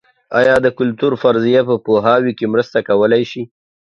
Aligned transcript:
ایا 0.39 0.55
د 0.65 0.67
کلتور 0.79 1.11
فرضیه 1.23 1.61
په 1.69 1.75
پوهاوي 1.85 2.33
کې 2.37 2.45
مرسته 2.53 2.77
کولای 2.89 3.23
شي؟ 3.31 3.41